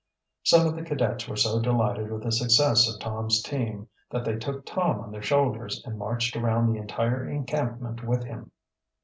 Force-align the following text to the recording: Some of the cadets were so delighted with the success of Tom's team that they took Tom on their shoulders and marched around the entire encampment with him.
Some 0.41 0.65
of 0.65 0.75
the 0.75 0.81
cadets 0.81 1.27
were 1.27 1.35
so 1.35 1.61
delighted 1.61 2.11
with 2.11 2.23
the 2.23 2.31
success 2.31 2.91
of 2.91 2.99
Tom's 2.99 3.39
team 3.43 3.87
that 4.09 4.25
they 4.25 4.35
took 4.35 4.65
Tom 4.65 4.99
on 4.99 5.11
their 5.11 5.21
shoulders 5.21 5.79
and 5.85 5.95
marched 5.99 6.35
around 6.35 6.65
the 6.73 6.79
entire 6.79 7.29
encampment 7.29 8.03
with 8.03 8.23
him. 8.23 8.49